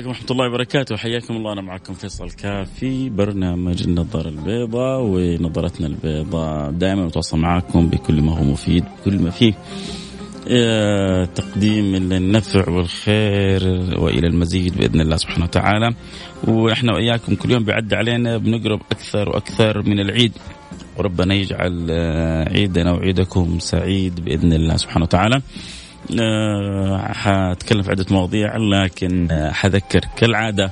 عليكم 0.00 0.08
ورحمة 0.10 0.30
الله 0.30 0.46
وبركاته. 0.48 0.96
حياكم 0.96 1.36
الله. 1.36 1.52
أنا 1.52 1.60
معكم 1.60 1.94
فيصل 1.94 2.30
كافي 2.30 3.08
برنامج 3.10 3.82
النظارة 3.82 4.28
البيضاء 4.28 5.00
ونظرتنا 5.02 5.86
البيضاء 5.86 6.70
دائما 6.70 7.06
نتواصل 7.06 7.38
معكم 7.38 7.88
بكل 7.88 8.22
ما 8.22 8.38
هو 8.38 8.44
مفيد 8.44 8.84
بكل 8.84 9.18
ما 9.18 9.30
فيه. 9.30 9.52
آه، 10.48 11.24
تقديم 11.24 11.94
النفع 11.94 12.70
والخير 12.70 13.62
وإلى 13.98 14.26
المزيد 14.26 14.76
بإذن 14.76 15.00
الله 15.00 15.16
سبحانه 15.16 15.44
وتعالى. 15.44 15.94
وإحنا 16.44 16.94
وإياكم 16.94 17.34
كل 17.34 17.50
يوم 17.50 17.64
بيعدي 17.64 17.96
علينا 17.96 18.36
بنقرب 18.36 18.80
أكثر 18.92 19.28
وأكثر 19.28 19.82
من 19.82 20.00
العيد. 20.00 20.32
وربنا 20.96 21.34
يجعل 21.34 21.86
آه، 21.90 22.48
عيدنا 22.48 22.92
وعيدكم 22.92 23.58
سعيد 23.58 24.24
بإذن 24.24 24.52
الله 24.52 24.76
سبحانه 24.76 25.04
وتعالى. 25.04 25.42
أه 26.20 27.12
حأتكلم 27.12 27.82
في 27.82 27.90
عدة 27.90 28.06
مواضيع 28.10 28.56
لكن 28.56 29.28
حذكر 29.52 30.00
كالعادة 30.16 30.70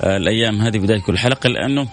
أه 0.00 0.16
الأيام 0.16 0.60
هذه 0.60 0.78
بداية 0.78 1.00
كل 1.00 1.18
حلقة 1.18 1.48
لأنه 1.48 1.88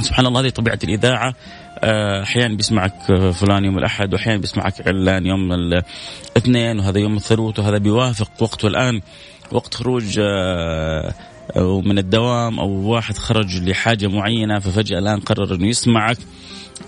سبحان 0.00 0.26
الله 0.26 0.40
هذه 0.40 0.48
طبيعة 0.48 0.78
الإذاعة. 0.84 1.34
آه، 1.78 2.22
أحيانا 2.22 2.56
بيسمعك 2.56 2.94
فلان 3.32 3.64
يوم 3.64 3.78
الأحد 3.78 4.14
وأحيانا 4.14 4.40
بيسمعك 4.40 4.88
علان 4.88 5.26
يوم 5.26 5.52
الاثنين 5.52 6.78
وهذا 6.78 6.98
يوم 6.98 7.16
الثروت 7.16 7.58
وهذا 7.58 7.78
بيوافق 7.78 8.30
وقته 8.40 8.68
الآن 8.68 9.00
وقت 9.52 9.74
خروج 9.74 10.18
آه، 10.18 11.14
من 11.84 11.98
الدوام 11.98 12.60
أو 12.60 12.68
واحد 12.68 13.16
خرج 13.16 13.62
لحاجة 13.62 14.06
معينة 14.06 14.58
ففجأة 14.58 14.98
الآن 14.98 15.20
قرر 15.20 15.54
إنه 15.54 15.66
يسمعك. 15.66 16.18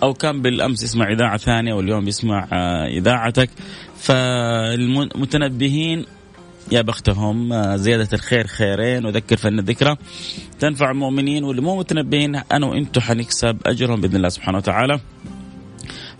أو 0.02 0.14
كان 0.14 0.42
بالأمس 0.42 0.82
يسمع 0.82 1.12
إذاعة 1.12 1.36
ثانية 1.36 1.74
واليوم 1.74 2.08
يسمع 2.08 2.48
آه، 2.52 2.86
إذاعتك. 2.86 3.50
فالمتنبهين 3.96 6.06
يا 6.72 6.82
بختهم 6.82 7.48
زيادة 7.76 8.08
الخير 8.12 8.46
خيرين 8.46 9.06
وذكر 9.06 9.36
فإن 9.36 9.58
الذكرى. 9.58 9.96
تنفع 10.60 10.90
المؤمنين 10.90 11.44
واللي 11.44 11.62
مو 11.62 11.78
متنبهين 11.78 12.36
أنا 12.36 12.66
وأنتم 12.66 13.00
حنكسب 13.00 13.58
أجرهم 13.66 14.00
بإذن 14.00 14.16
الله 14.16 14.28
سبحانه 14.28 14.58
وتعالى. 14.58 15.00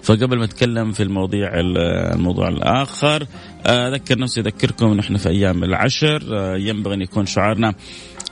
فقبل 0.03 0.39
ما 0.39 0.45
اتكلم 0.45 0.93
في 0.93 1.03
المواضيع 1.03 1.51
الموضوع 1.55 2.49
الآخر 2.49 3.27
أذكر 3.67 4.19
نفسي 4.19 4.41
أذكركم 4.41 4.95
نحن 4.95 5.17
في 5.17 5.29
أيام 5.29 5.65
العشر 5.65 6.23
ينبغي 6.57 6.95
أن 6.95 7.03
يكون 7.03 7.27
شعارنا. 7.27 7.75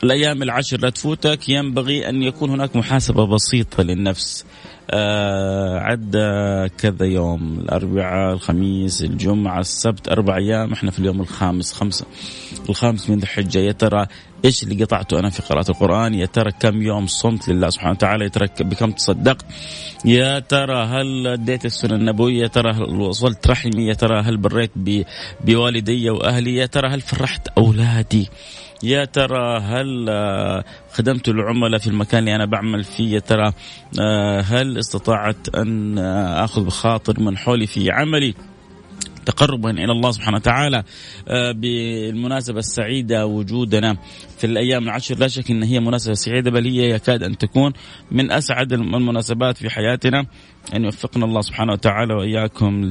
الأيام 0.05 0.43
العشر 0.43 0.81
لا 0.81 0.91
تفوتك 0.91 1.49
ينبغي 1.49 2.09
أن 2.09 2.23
يكون 2.23 2.51
هناك 2.51 2.77
محاسبة 2.77 3.27
بسيطة 3.27 3.83
للنفس. 3.83 4.45
آه 4.91 5.79
عدى 5.79 6.69
كذا 6.79 7.07
يوم 7.07 7.59
الأربعاء 7.61 8.33
الخميس 8.35 9.03
الجمعة 9.03 9.61
السبت 9.61 10.09
أربع 10.09 10.37
أيام 10.37 10.73
إحنا 10.73 10.91
في 10.91 10.99
اليوم 10.99 11.21
الخامس 11.21 11.73
خمسة. 11.73 12.07
الخامس 12.69 13.11
من 13.11 13.17
ذي 13.17 13.23
الحجة. 13.23 13.59
يا 13.59 13.73
ترى 13.73 14.07
إيش 14.45 14.63
اللي 14.63 14.85
قطعته 14.85 15.19
أنا 15.19 15.31
في 15.31 15.43
قراءة 15.43 15.71
القرآن؟ 15.71 16.15
يا 16.15 16.27
ترى 16.27 16.51
كم 16.61 16.83
يوم 16.83 17.07
صمت 17.07 17.49
لله 17.49 17.71
سبحانه 17.71 17.93
وتعالى؟ 17.93 18.25
يا 18.25 18.29
ترى 18.29 18.49
بكم 18.61 18.91
تصدقت؟ 18.91 19.47
يا 20.05 20.39
ترى 20.39 20.85
هل 20.85 21.27
أديت 21.27 21.65
السنة 21.65 21.95
النبوية؟ 21.95 22.43
يا 22.43 22.47
ترى 22.47 22.73
هل 22.73 23.01
وصلت 23.01 23.47
رحمي؟ 23.47 23.87
يا 23.87 23.95
ترى 23.95 24.21
هل 24.21 24.37
بريت 24.37 24.71
بوالدي 25.45 26.11
وأهلي؟ 26.11 26.57
يا 26.57 26.67
ترى 26.67 26.89
هل 26.89 27.01
فرحت 27.01 27.49
أولادي؟ 27.49 28.29
يا 28.83 29.05
ترى 29.05 29.59
هل 29.59 30.07
آه، 30.09 30.65
خدمت 30.93 31.29
العملاء 31.29 31.81
في 31.81 31.87
المكان 31.87 32.19
اللي 32.21 32.35
أنا 32.35 32.47
بعمل 32.47 32.85
فيه؟ 32.85 33.15
يا 33.15 33.19
ترى 33.19 33.53
آه، 34.01 34.41
هل 34.41 34.79
استطعت 34.79 35.55
أن 35.55 35.99
آه، 35.99 36.45
آخذ 36.45 36.65
بخاطر 36.65 37.21
من 37.21 37.39
حولي 37.39 37.67
في 37.67 37.91
عملي؟ 37.91 38.35
تقربا 39.29 39.71
إلى 39.71 39.93
الله 39.93 40.11
سبحانه 40.11 40.37
وتعالى. 40.37 40.85
بالمناسبة 41.55 42.59
السعيدة 42.59 43.27
وجودنا 43.27 43.97
في 44.39 44.47
الأيام 44.47 44.83
العشر 44.83 45.19
لا 45.19 45.29
شك 45.29 45.51
إن 45.51 45.63
هي 45.63 45.81
مناسبة 45.81 46.15
سعيدة 46.15 46.51
بل 46.51 46.67
هي 46.67 46.91
يكاد 46.91 47.23
أن 47.23 47.39
تكون 47.39 47.73
من 48.11 48.33
أسعد 48.33 48.73
المناسبات 48.73 49.57
في 49.57 49.71
حياتنا. 49.71 50.27
أن 50.75 50.85
يوفقنا 50.85 51.25
الله 51.25 51.41
سبحانه 51.41 51.73
وتعالى 51.73 52.15
وإياكم 52.15 52.91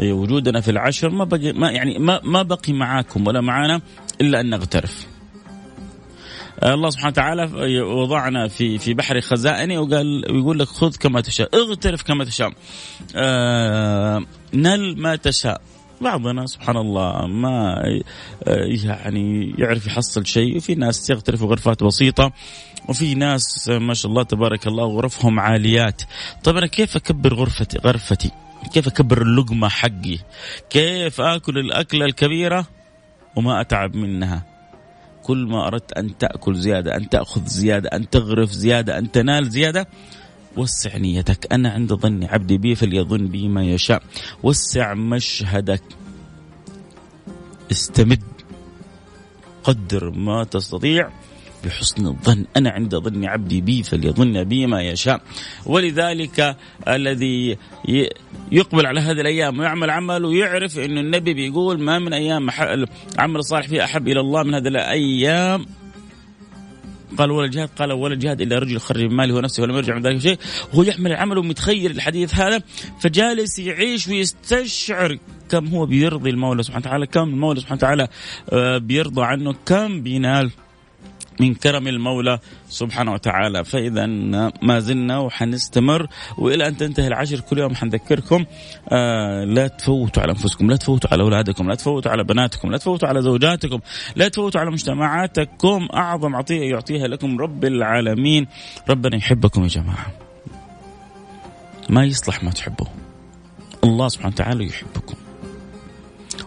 لوجودنا 0.00 0.60
في 0.60 0.70
العشر. 0.70 1.10
ما 1.10 1.24
بقي 1.24 1.52
ما 1.52 1.70
يعني 1.70 1.98
ما 1.98 2.20
ما 2.24 2.42
بقي 2.42 2.72
معاكم 2.72 3.26
ولا 3.26 3.40
معانا 3.40 3.80
إلا 4.20 4.40
أن 4.40 4.50
نغترف. 4.50 5.06
الله 6.64 6.90
سبحانه 6.90 7.08
وتعالى 7.10 7.42
وضعنا 7.82 8.48
في 8.48 8.78
في 8.78 8.94
بحر 8.94 9.20
خزائنه 9.20 9.80
وقال 9.80 10.32
ويقول 10.32 10.58
لك 10.58 10.68
خذ 10.68 10.96
كما 10.96 11.20
تشاء 11.20 11.48
اغترف 11.54 12.02
كما 12.02 12.24
تشاء. 12.24 12.52
آه 13.16 14.22
نل 14.54 15.00
ما 15.00 15.16
تشاء. 15.16 15.60
بعضنا 16.00 16.46
سبحان 16.46 16.76
الله 16.76 17.26
ما 17.26 17.82
يعني 18.84 19.54
يعرف 19.58 19.86
يحصل 19.86 20.26
شيء 20.26 20.56
وفي 20.56 20.74
ناس 20.74 21.10
يغترفوا 21.10 21.48
غرفات 21.48 21.84
بسيطة 21.84 22.32
وفي 22.88 23.14
ناس 23.14 23.68
ما 23.68 23.94
شاء 23.94 24.10
الله 24.10 24.22
تبارك 24.22 24.66
الله 24.66 24.84
غرفهم 24.84 25.40
عاليات. 25.40 26.02
طيب 26.44 26.56
أنا 26.56 26.66
كيف 26.66 26.96
أكبر 26.96 27.34
غرفتي 27.34 27.78
غرفتي؟ 27.78 28.30
كيف 28.72 28.86
أكبر 28.86 29.22
اللقمة 29.22 29.68
حقي؟ 29.68 30.18
كيف 30.70 31.20
أكل 31.20 31.58
الأكلة 31.58 32.04
الكبيرة 32.04 32.66
وما 33.36 33.60
أتعب 33.60 33.96
منها؟ 33.96 34.49
كل 35.22 35.46
ما 35.46 35.66
أردت 35.66 35.92
أن 35.92 36.18
تأكل 36.18 36.54
زيادة 36.54 36.96
أن 36.96 37.08
تأخذ 37.08 37.46
زيادة 37.46 37.88
أن 37.88 38.10
تغرف 38.10 38.50
زيادة 38.50 38.98
أن 38.98 39.10
تنال 39.10 39.50
زيادة 39.50 39.86
وسع 40.56 40.96
نيتك. 40.96 41.52
أنا 41.52 41.70
عند 41.70 41.94
ظن 41.94 42.24
عبدي 42.24 42.58
بي 42.58 42.74
فليظن 42.74 43.26
بي 43.26 43.48
ما 43.48 43.64
يشاء. 43.64 44.02
وسع 44.42 44.94
مشهدك. 44.94 45.82
استمد. 47.70 48.22
قدر 49.64 50.10
ما 50.10 50.44
تستطيع. 50.44 51.10
بحسن 51.64 52.06
الظن. 52.06 52.44
أنا 52.56 52.70
عند 52.70 52.96
ظن 52.96 53.24
عبدي 53.24 53.60
بي 53.60 53.82
فليظن 53.82 54.44
بي 54.44 54.66
ما 54.66 54.82
يشاء. 54.82 55.22
ولذلك 55.66 56.56
الذي 56.88 57.56
يقبل 58.52 58.86
على 58.86 59.00
هذه 59.00 59.20
الأيام 59.20 59.58
ويعمل 59.58 59.90
عمل 59.90 60.24
ويعرف 60.24 60.78
أن 60.78 60.98
النبي 60.98 61.34
بيقول 61.34 61.80
ما 61.80 61.98
من 61.98 62.12
أيام 62.12 62.50
عمل 63.18 63.36
الصالح 63.36 63.68
فيها 63.68 63.84
أحب 63.84 64.08
إلى 64.08 64.20
الله 64.20 64.42
من 64.42 64.54
هذه 64.54 64.68
الأيام. 64.68 65.66
قال 67.18 67.30
ولا 67.30 67.46
جهاد 67.46 67.68
قال 67.78 67.92
ولا 67.92 68.14
جهاد 68.14 68.40
إلا 68.40 68.58
رجل 68.58 68.76
يخرج 68.76 69.02
ماله 69.02 69.34
ونفسه 69.34 69.62
ولم 69.62 69.76
يرجع 69.76 69.94
من 69.94 70.02
ذلك 70.02 70.18
شيء. 70.18 70.38
وهو 70.72 70.82
يحمل 70.82 71.12
العمل 71.12 71.38
ومتخيل 71.38 71.90
الحديث 71.90 72.34
هذا 72.34 72.62
فجالس 73.00 73.58
يعيش 73.58 74.08
ويستشعر 74.08 75.18
كم 75.48 75.66
هو 75.66 75.86
بيرضي 75.86 76.30
المولى 76.30 76.62
سبحانه 76.62 76.86
وتعالى 76.86 77.06
كم 77.06 77.28
المولى 77.28 77.60
سبحانه 77.60 77.78
وتعالى 77.78 78.08
آه، 78.52 78.78
بيرضى 78.78 79.22
عنه 79.22 79.54
كم 79.66 80.02
بينال. 80.02 80.50
من 81.40 81.54
كرم 81.54 81.88
المولى 81.88 82.38
سبحانه 82.68 83.12
وتعالى. 83.12 83.64
فإذا 83.64 84.06
ما 84.62 84.78
زلنا 84.78 85.18
وحنستمر 85.18 86.06
وإلى 86.38 86.68
أن 86.68 86.76
تنتهي 86.76 87.06
العشر 87.06 87.40
كل 87.40 87.58
يوم 87.58 87.74
حنذكركم 87.74 88.44
آه 88.88 89.44
لا 89.44 89.66
تفوتوا 89.66 90.22
على 90.22 90.32
أنفسكم 90.32 90.70
لا 90.70 90.76
تفوتوا 90.76 91.10
على 91.12 91.22
أولادكم 91.22 91.68
لا 91.68 91.74
تفوتوا 91.74 92.12
على 92.12 92.24
بناتكم 92.24 92.70
لا 92.70 92.78
تفوتوا 92.78 93.08
على 93.08 93.22
زوجاتكم 93.22 93.80
لا 94.16 94.28
تفوتوا 94.28 94.60
على 94.60 94.70
مجتمعاتكم. 94.70 95.88
أعظم 95.94 96.36
عطية 96.36 96.70
يعطيها 96.70 97.08
لكم 97.08 97.38
رب 97.38 97.64
العالمين. 97.64 98.46
ربنا 98.88 99.16
يحبكم 99.16 99.62
يا 99.62 99.68
جماعة. 99.68 100.12
ما 101.88 102.04
يصلح 102.04 102.44
ما 102.44 102.50
تحبوا 102.50 102.86
الله 103.84 104.08
سبحانه 104.08 104.34
وتعالى 104.34 104.66
يحبكم. 104.66 105.14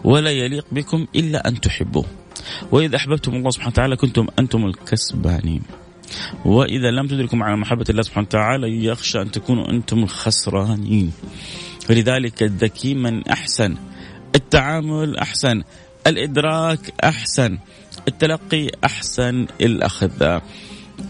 ولا 0.04 0.30
يليق 0.30 0.66
بكم 0.72 1.06
إلا 1.16 1.48
أن 1.48 1.60
تحبوه. 1.60 2.04
وإذا 2.72 2.96
أحببتم 2.96 3.34
الله 3.34 3.50
سبحانه 3.50 3.72
وتعالى 3.72 3.96
كنتم 3.96 4.26
أنتم 4.38 4.66
الكسبانين. 4.66 5.62
وإذا 6.44 6.90
لم 6.90 7.06
تدركم 7.06 7.42
على 7.42 7.56
محبة 7.56 7.84
الله 7.90 8.02
سبحانه 8.02 8.26
وتعالى 8.26 8.84
يخشى 8.84 9.22
أن 9.22 9.30
تكونوا 9.30 9.70
أنتم 9.70 10.02
الخسرانين. 10.02 11.12
ولذلك 11.90 12.42
الذكي 12.42 12.94
من 12.94 13.28
أحسن 13.28 13.76
التعامل 14.34 15.16
أحسن 15.16 15.62
الإدراك 16.06 16.92
أحسن 17.04 17.58
التلقي 18.08 18.70
أحسن 18.84 19.46
الأخذ 19.60 20.40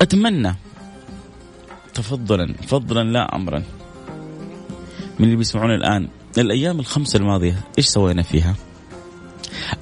أتمنى 0.02 0.54
تفضلا 1.94 2.54
فضلا 2.66 3.04
لا 3.04 3.36
أمرا. 3.36 3.62
من 5.18 5.24
اللي 5.24 5.36
بيسمعون 5.36 5.74
الآن 5.74 6.08
الأيام 6.38 6.80
الخمسة 6.80 7.16
الماضية 7.16 7.60
إيش 7.78 7.86
سوينا 7.86 8.22
فيها؟ 8.22 8.54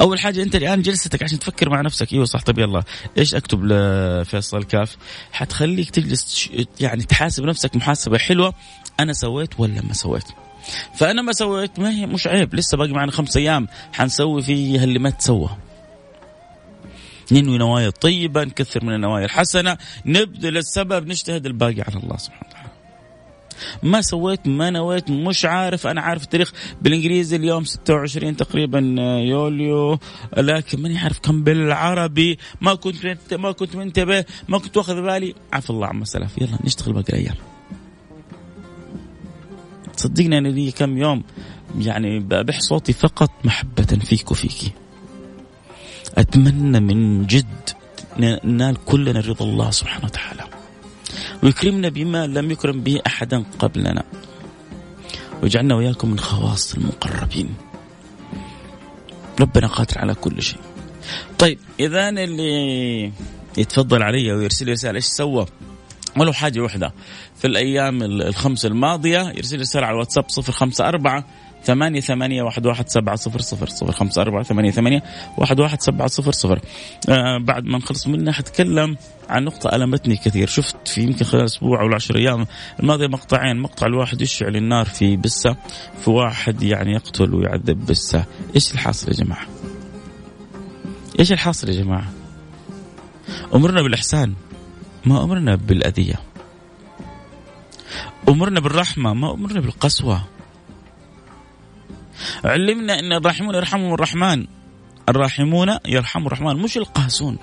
أول 0.01 0.19
حاجة 0.19 0.43
أنت 0.43 0.57
الآن 0.57 0.83
جلستك 0.83 1.23
عشان 1.23 1.39
تفكر 1.39 1.71
مع 1.71 1.81
نفسك. 1.81 2.13
أيوه 2.13 2.25
صح. 2.25 2.43
طب 2.43 2.59
يلا. 2.59 2.83
إيش 3.19 3.35
أكتب 3.35 3.65
لفيصل؟ 3.65 4.65
كاف 4.65 4.97
حتخليك 5.33 5.91
تجلس 5.91 6.51
يعني 6.81 7.03
تحاسب 7.03 7.45
نفسك 7.45 7.77
محاسبة 7.77 8.19
حلوة. 8.19 8.55
أنا 9.01 9.13
سويت 9.13 9.61
ولا 9.61 9.83
ما 9.83 9.93
سويت؟ 9.93 10.25
فأنا 10.99 11.23
ما 11.23 11.33
سويت 11.33 11.79
ما 11.79 11.91
هي 11.91 12.07
مش 12.07 12.27
عيب. 12.27 12.55
لسه 12.55 12.77
باقي 12.77 12.93
معنا 12.93 13.13
خمس 13.13 13.37
أيام. 13.37 13.69
حنسوي 13.93 14.43
فيها 14.43 14.85
اللي 14.85 14.99
ما 14.99 15.11
تسوى. 15.11 15.51
ننوي 17.33 17.59
نوايا 17.59 17.91
طيبة 17.91 18.45
نكثر 18.45 18.85
من 18.85 18.95
النوايا 18.95 19.25
الحسنة. 19.25 19.79
نبذل 20.07 20.57
السبب 20.57 21.07
نجتهد 21.07 21.47
الباقي 21.47 21.81
على 21.81 21.97
الله 21.97 22.17
سبحانه 22.17 22.49
وتعالى. 22.49 22.62
ما 23.83 24.01
سويت 24.01 24.47
ما 24.47 24.71
نويت 24.71 25.11
مش 25.11 25.45
عارف. 25.45 25.87
أنا 25.87 26.01
عارف 26.01 26.23
التاريخ 26.23 26.53
بالإنجليزي 26.83 27.37
اليوم 27.37 27.65
26 27.65 28.37
تقريبا 28.37 28.79
يوليو. 29.29 29.99
لكن 30.37 30.83
ماني 30.83 30.99
عارف 30.99 31.19
كم 31.19 31.45
بالعربي. 31.45 32.39
ما 32.61 32.75
كنت 32.75 33.17
ما 33.33 33.53
كنت 33.53 33.77
منتبه 33.77 34.25
ما 34.49 34.59
كنت 34.59 34.77
واخذ 34.77 35.03
بالي. 35.03 35.35
عفى 35.53 35.71
الله 35.71 35.87
عما 35.87 36.05
سلف 36.05 36.39
يلا 36.39 36.59
نشتغل 36.65 36.93
باقي 36.93 37.13
الأيام. 37.13 37.37
صدقني 39.97 40.39
أنا 40.39 40.49
لي 40.49 40.71
كم 40.71 40.99
يوم 40.99 41.23
يعني 41.79 42.21
بح 42.21 42.61
صوتي 42.61 42.93
فقط 42.93 43.31
محبة 43.45 43.85
فيك 43.85 44.31
وفيك 44.31 44.73
أتمنى 46.19 46.81
من 46.81 47.27
جد 47.27 47.71
ننال 48.19 48.85
كلنا 48.85 49.21
رضا 49.21 49.45
الله 49.45 49.71
سبحانه 49.71 50.05
وتعالى. 50.05 50.42
ويكرمنا 51.43 51.89
بما 51.89 52.27
لم 52.27 52.51
يكرم 52.51 52.81
به 52.81 53.01
أحدا 53.07 53.45
قبلنا. 53.59 54.05
ويجعلنا 55.43 55.75
وإياكم 55.75 56.11
من 56.11 56.19
خواص 56.19 56.75
المقربين. 56.75 57.55
ربنا 59.41 59.67
قادر 59.67 59.99
على 59.99 60.15
كل 60.15 60.43
شيء. 60.43 60.61
طيب 61.39 61.59
إذا 61.81 62.09
اللي 62.09 63.13
يتفضل 63.57 64.03
علي 64.03 64.33
ويرسل 64.33 64.67
لي 64.67 64.73
رسالة 64.73 64.97
إيش 64.97 65.05
سوى؟ 65.05 65.47
ولو 66.17 66.33
حاجة 66.33 66.61
واحدة. 66.61 66.95
في 67.37 67.47
الأيام 67.47 68.03
الخمس 68.03 68.67
الماضية 68.67 69.33
يرسل 69.37 69.61
رسالة 69.61 69.87
على 69.87 69.95
الواتساب 69.95 70.25
صفر 70.29 70.53
خمسة 70.53 70.89
أربعة 70.89 71.25
ثمانية 71.65 72.01
ثمانية 72.01 72.43
واحد 72.43 72.67
واحد 72.67 72.89
سبعة 72.89 73.17
صفر 73.17 73.41
صفر 73.41 73.67
صفر 73.69 73.93
خمسة 73.93 74.23
أربعة 74.23 74.43
ثمانية 74.43 74.71
ثمانية 74.71 75.03
واحد 75.39 75.61
واحد 75.61 75.83
سبعة 75.83 76.09
صفر 76.09 76.33
صفر. 76.33 76.61
آه 77.09 77.39
بعد 77.39 77.65
ما 77.65 77.79
نخلص 77.79 78.07
منها 78.07 78.33
حتكلم 78.33 78.97
عن 79.29 79.45
نقطة 79.45 79.77
ألمتني 79.77 80.17
كثير. 80.17 80.47
شفت 80.47 80.89
في 80.89 81.03
يمكن 81.03 81.25
خلال 81.25 81.45
أسبوع 81.45 81.81
أو 81.83 81.87
العشر 81.87 82.17
أيام 82.17 82.47
الماضية 82.81 83.07
مقطعين. 83.07 83.57
مقطع 83.57 83.87
الواحد 83.87 84.21
يشعل 84.21 84.57
النار 84.57 84.87
في 84.87 85.17
بسة 85.17 85.57
في 86.05 86.11
واحد 86.11 86.63
يعني 86.63 86.93
يقتل 86.93 87.35
ويعذب 87.35 87.87
بسة. 87.87 88.25
إيش 88.55 88.73
الحاصل 88.73 89.09
يا 89.09 89.25
جماعة؟ 89.25 89.47
إيش 91.21 91.33
الحاصل 91.33 91.69
يا 91.69 91.75
جماعة؟ 91.75 92.13
أمرنا 93.55 93.83
بالإحسان 93.83 94.35
ما 95.05 95.25
أمرنا 95.25 95.55
بالأذية. 95.55 96.21
أمرنا 98.29 98.61
بالرحمة 98.61 99.15
ما 99.15 99.33
أمرنا 99.33 99.61
بالقسوة. 99.61 100.23
علمنا 102.45 102.99
إن 102.99 103.13
الراحمون 103.13 103.55
يرحمهم 103.55 103.95
الرحمن. 103.95 104.47
الراحمون 105.09 105.77
يرحم 105.87 106.27
الرحمن. 106.27 106.57
مش 106.57 106.77
القاسون. 106.77 107.39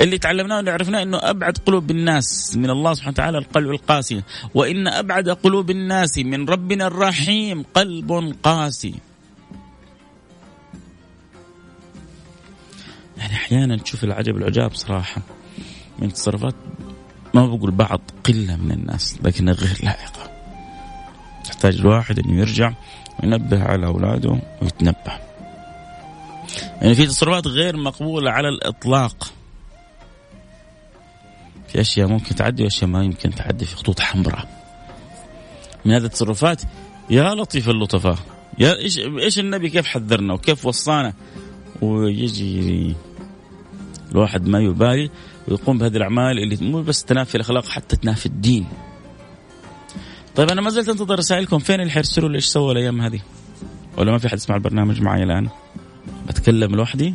اللي 0.00 0.18
تعلمناه 0.18 0.56
واللي 0.56 0.70
عرفناه 0.70 1.02
إنه 1.02 1.18
أبعد 1.22 1.58
قلوب 1.66 1.90
الناس 1.90 2.56
من 2.56 2.70
الله 2.70 2.94
سبحانه 2.94 3.12
وتعالى 3.12 3.38
القلب 3.38 3.70
القاسي. 3.70 4.22
وإن 4.54 4.88
أبعد 4.88 5.28
قلوب 5.28 5.70
الناس 5.70 6.18
من 6.18 6.48
ربنا 6.48 6.86
الرحيم 6.86 7.62
قلب 7.74 8.34
قاسي. 8.42 8.94
يعني 13.18 13.32
أحيانا 13.32 13.76
تشوف 13.76 14.04
العجب 14.04 14.36
العجاب 14.36 14.74
صراحة 14.74 15.22
من 15.98 16.12
تصرفات 16.12 16.54
ما 17.34 17.46
بقول 17.46 17.70
بعض 17.70 18.00
قلة 18.24 18.56
من 18.56 18.70
الناس 18.70 19.18
لكنها 19.22 19.54
غير 19.54 19.78
لائقة. 19.82 20.17
تحتاج 21.58 21.80
الواحد 21.80 22.18
انه 22.18 22.40
يرجع 22.40 22.72
وينبه 23.22 23.62
على 23.62 23.86
أولاده 23.86 24.38
ويتنبه. 24.62 25.18
يعني 26.82 26.94
في 26.94 27.06
تصرفات 27.06 27.46
غير 27.46 27.76
مقبولة 27.76 28.30
على 28.30 28.48
الإطلاق. 28.48 29.32
في 31.68 31.80
أشياء 31.80 32.08
ممكن 32.08 32.34
تعدي 32.34 32.62
وأشياء 32.64 32.90
ما 32.90 33.04
يمكن 33.04 33.34
تعدي 33.34 33.64
في 33.64 33.76
خطوط 33.76 34.00
حمراء. 34.00 34.48
من 35.84 35.92
هذه 35.92 36.04
التصرفات 36.04 36.62
يا 37.10 37.34
لطيف 37.34 37.68
اللطفاء 37.68 38.18
يا 38.58 38.76
إيش 38.78 38.98
إيش 38.98 39.38
النبي 39.38 39.70
كيف 39.70 39.86
حذرنا 39.86 40.34
وكيف 40.34 40.66
وصانا 40.66 41.12
ويجي 41.82 42.94
الواحد 44.12 44.48
ما 44.48 44.60
يبالي 44.60 45.10
ويقوم 45.48 45.78
بهذه 45.78 45.96
الأعمال 45.96 46.38
اللي 46.38 46.56
مو 46.60 46.82
بس 46.82 47.04
تنافي 47.04 47.34
الأخلاق 47.34 47.68
حتى 47.68 47.96
تنافي 47.96 48.26
الدين. 48.26 48.66
طيب 50.38 50.50
أنا 50.50 50.60
ما 50.60 50.70
زلت 50.70 50.88
أنتظر 50.88 51.18
رسائلكم 51.18 51.58
فين 51.58 51.80
اللي 51.80 51.92
حيرسلوا 51.92 52.34
إيش 52.34 52.46
سووا 52.46 52.72
الأيام 52.72 53.00
هذه؟ 53.00 53.20
ولا 53.96 54.12
ما 54.12 54.18
في 54.18 54.28
حد 54.28 54.36
يسمع 54.36 54.56
البرنامج 54.56 55.00
معي 55.02 55.22
الآن؟ 55.22 55.48
بتكلم 56.28 56.76
لوحدي؟ 56.76 57.14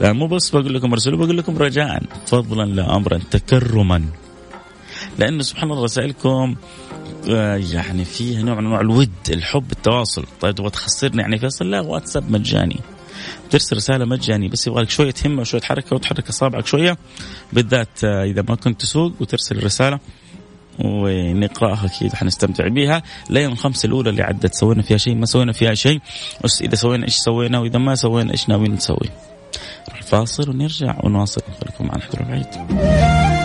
لا 0.00 0.12
مو 0.12 0.26
بس 0.26 0.50
بقول 0.50 0.74
لكم 0.74 0.92
ارسلوا 0.92 1.18
بقول 1.18 1.38
لكم 1.38 1.58
رجاء 1.58 2.02
فضلا 2.26 2.64
لا 2.64 2.96
امرا 2.96 3.18
تكرما 3.30 4.04
لأنه 5.18 5.42
سبحان 5.42 5.70
الله 5.70 5.84
رسائلكم 5.84 6.56
آه، 7.30 7.56
يعني 7.56 8.04
فيها 8.04 8.42
نوع 8.42 8.54
من 8.54 8.66
أنواع 8.66 8.80
الود 8.80 9.10
الحب 9.30 9.72
التواصل 9.72 10.24
طيب 10.40 10.54
تبغى 10.54 10.70
تخسرني 10.70 11.22
يعني 11.22 11.38
فيصل 11.38 11.70
لا 11.70 11.80
واتساب 11.80 12.30
مجاني 12.30 12.80
ترسل 13.52 13.76
رسالة 13.76 14.04
مجاني 14.04 14.48
بس 14.48 14.66
يبغى 14.66 14.82
لك 14.82 14.90
شوية 14.90 15.14
همة 15.26 15.40
وشوية 15.40 15.60
حركة 15.62 15.96
وتحرك 15.96 16.28
أصابعك 16.28 16.66
شوية 16.66 16.96
بالذات 17.52 18.04
آه، 18.04 18.24
إذا 18.24 18.42
ما 18.48 18.54
كنت 18.54 18.80
تسوق 18.80 19.12
وترسل 19.20 19.58
الرسالة 19.58 19.98
ونقرأها 20.78 21.86
أكيد 21.86 22.14
حنستمتع 22.14 22.68
بها. 22.68 23.02
الأيام 23.30 23.52
الخمسه 23.52 23.86
الأولى 23.86 24.10
اللي 24.10 24.22
عدت 24.22 24.54
سوينا 24.54 24.82
فيها 24.82 24.96
شيء 24.96 25.14
ما 25.14 25.26
سوينا 25.26 25.52
فيها 25.52 25.74
شيء. 25.74 26.00
إذا 26.60 26.74
سوينا 26.74 27.04
إيش 27.04 27.16
سوينا 27.16 27.58
وإذا 27.58 27.78
ما 27.78 27.94
سوينا 27.94 28.32
إيش 28.32 28.48
ناويين 28.48 28.72
نسوي؟ 28.72 29.08
نروح 29.88 29.98
الفاصل 29.98 30.50
ونرجع 30.50 31.00
ونواصل. 31.04 31.42
خليكم 31.60 31.86
معنا 31.86 32.02
حتى 32.02 32.16
بعيد 32.24 33.41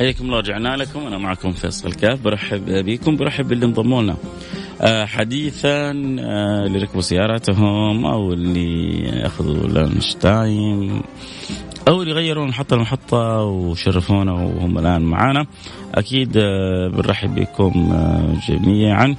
حياكم 0.00 0.24
الله 0.24 0.38
رجعنا 0.38 0.76
لكم. 0.76 1.06
أنا 1.06 1.18
معكم 1.18 1.52
فيصل 1.52 1.92
كاف. 1.92 2.20
برحب 2.20 2.64
بكم 2.66 3.16
برحب 3.16 3.48
باللي 3.48 3.66
انضموا 3.66 4.02
لنا 4.02 4.16
آه، 4.80 5.04
حديثا 5.04 5.90
آه، 6.20 6.66
اللي 6.66 6.78
ركبوا 6.78 7.00
سياراتهم 7.00 8.06
أو 8.06 8.32
اللي 8.32 9.26
أخذوا 9.26 9.68
لانش 9.68 10.14
تايم 10.14 11.02
أو 11.88 12.02
اللي 12.02 12.12
غيروا 12.14 12.46
محطه 12.46 12.76
لمحطه 12.76 13.42
وشرفونا 13.42 14.32
وهم 14.32 14.78
الآن 14.78 15.02
معانا. 15.02 15.46
أكيد 15.94 16.36
آه، 16.36 16.88
بنرحب 16.88 17.34
بكم 17.34 17.92
جميعا. 18.48 19.16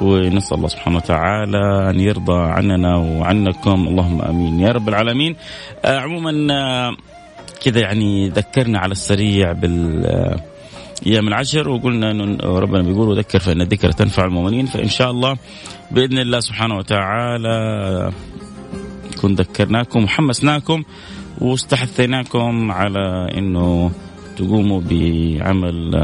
ونسأل 0.00 0.56
الله 0.56 0.68
سبحانه 0.68 0.96
وتعالى 0.96 1.90
أن 1.90 2.00
يرضى 2.00 2.42
عننا 2.42 2.96
وعنكم. 2.96 3.88
اللهم 3.88 4.22
آمين 4.22 4.60
يا 4.60 4.72
رب 4.72 4.88
العالمين. 4.88 5.36
عموما 5.84 6.30
كذا 7.64 7.80
يعني 7.80 8.28
ذكرنا 8.28 8.78
على 8.78 8.92
السريع 8.92 9.52
بال 9.52 10.06
أيام 11.06 11.28
العشر 11.28 11.68
وقلنا 11.68 12.10
إنه 12.10 12.58
ربنا 12.58 12.82
بيقول 12.82 13.08
وذكر 13.08 13.38
فإن 13.38 13.60
الذكر 13.60 13.92
تنفع 13.92 14.24
المؤمنين 14.24 14.66
فإن 14.66 14.88
شاء 14.88 15.10
الله 15.10 15.36
بإذن 15.90 16.18
الله 16.18 16.40
سبحانه 16.40 16.76
وتعالى 16.76 18.12
نكون 19.16 19.34
ذكرناكم 19.34 20.04
وحمسناكم 20.04 20.82
واستحثيناكم 21.40 22.72
على 22.72 23.28
إنه 23.38 23.90
تقوموا 24.36 24.80
بعمل 24.80 25.94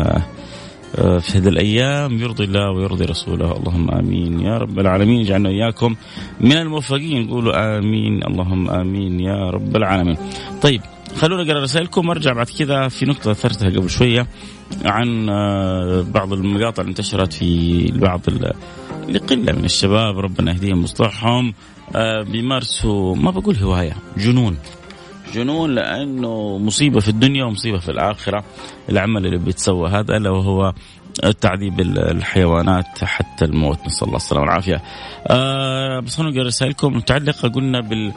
آه، 0.99 1.19
في 1.19 1.39
هذه 1.39 1.49
الأيام 1.49 2.19
يرضي 2.19 2.45
الله 2.45 2.71
ويرضي 2.71 3.05
رسوله. 3.05 3.57
اللهم 3.57 3.91
آمين. 3.91 4.41
يا 4.41 4.59
رب 4.59 4.79
العالمين 4.79 5.21
اجعلنا 5.21 5.49
اياكم 5.49 5.97
من 6.41 6.53
الموفقين. 6.53 7.29
قولوا 7.31 7.79
آمين. 7.79 8.25
اللهم 8.25 8.71
آمين. 8.71 9.21
يا 9.21 9.51
رب 9.51 9.77
العالمين. 9.77 10.17
طيب 10.63 10.81
خلونا 11.16 11.45
نقرأ 11.45 11.62
رسائلكم. 11.62 12.09
وارجع 12.09 12.33
بعد 12.33 12.47
كذا 12.47 12.88
في 12.88 13.07
نقطة 13.07 13.31
أثرتها 13.31 13.71
قبل 13.71 13.90
شوية 13.90 14.26
عن 14.85 15.28
آه، 15.28 16.02
بعض 16.02 16.33
المقاطع 16.33 16.83
اللي 16.83 16.90
انتشرت 16.90 17.33
في 17.33 17.87
بعض 17.95 18.21
لقله 19.09 19.52
من 19.52 19.64
الشباب 19.64 20.19
ربنا 20.19 20.52
يهديهم 20.52 20.81
ويصلحهم. 20.81 21.54
آه، 21.97 22.23
بيمارسوا 22.23 23.16
ما 23.16 23.31
بقول 23.31 23.57
هواية 23.57 23.97
جنون. 24.16 24.57
جنون 25.35 25.75
لأنه 25.75 26.59
مصيبة 26.59 27.00
في 27.00 27.09
الدنيا 27.09 27.45
ومصيبة 27.45 27.78
في 27.78 27.88
الآخرة. 27.88 28.45
العمل 28.88 29.26
اللي 29.26 29.38
بيتسوى 29.38 29.90
هذا 29.90 30.16
الا 30.16 30.31
وهو 30.31 30.73
تعذيب 31.40 31.81
الحيوانات 31.81 33.04
حتى 33.04 33.45
الموت. 33.45 33.78
نسأل 33.87 34.07
الله 34.07 34.16
السلامة 34.16 34.47
والعافية. 34.47 34.83
آه 35.26 36.00
بس 36.00 36.16
خلونا 36.16 36.35
نقرأ 36.35 36.47
رسائلكم. 36.47 36.97
متعلقة 36.97 37.49
قلنا 37.49 37.81
بال 37.81 38.12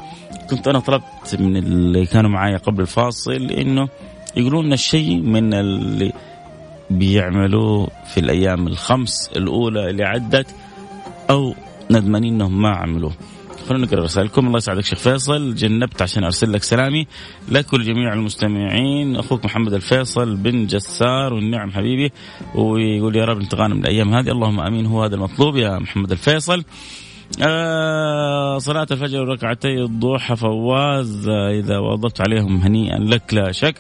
كنت 0.50 0.68
أنا 0.68 0.80
طلبت 0.80 1.36
من 1.40 1.58
اللي 1.58 2.06
كانوا 2.06 2.30
معايا 2.30 2.58
قبل 2.58 2.82
الفاصل 2.82 3.32
إنه 3.52 3.90
يقولوا 4.38 4.64
لنا 4.64 4.76
شيء 4.76 5.22
من 5.22 5.54
اللي 5.54 6.14
بيعملوه 6.90 7.88
في 8.14 8.20
الأيام 8.20 8.68
الخمس 8.68 9.30
الأولى 9.36 9.90
اللي 9.90 10.04
عدت 10.04 10.56
أو 11.30 11.56
ندمانين 11.92 12.34
إنهم 12.34 12.62
ما 12.62 12.70
عملوه. 12.70 13.14
خلونا 13.70 13.86
نقرأ 13.86 14.04
رسائلكم. 14.04 14.48
الله 14.48 14.58
يسعدك 14.58 14.84
شيخ 14.84 15.00
فيصل. 15.00 15.56
جنبت 15.56 16.02
عشان 16.02 16.24
أرسل 16.24 16.54
لك 16.54 16.64
سلامي 16.64 17.08
لك 17.50 17.74
ولجميع 17.74 18.14
المستمعين. 18.14 19.16
أخوك 19.16 19.46
محمد 19.46 19.74
الفيصل 19.74 20.36
بن 20.36 20.66
جسار 20.66 21.34
والنعم 21.34 21.72
حبيبي 21.72 22.12
ويقول 22.56 23.16
يا 23.16 23.26
رب 23.26 23.40
انت 23.40 23.56
غانم 23.56 23.80
الأيام 23.80 24.14
هذه. 24.14 24.30
اللهم 24.30 24.60
آمين. 24.60 24.86
هو 24.86 25.04
هذا 25.04 25.16
المطلوب 25.16 25.56
يا 25.58 25.80
محمد 25.80 26.12
الفيصل. 26.12 26.64
آه 27.44 28.58
صلاة 28.58 28.88
الفجر 28.92 29.22
وركعتي 29.22 29.84
الضحى 29.84 30.36
فواز 30.36 31.30
آه 31.30 31.50
إذا 31.50 31.78
وظفت 31.78 32.22
عليهم 32.22 32.58
هنيئا 32.58 33.00
لك 33.00 33.34
لا 33.34 33.52
شك. 33.52 33.76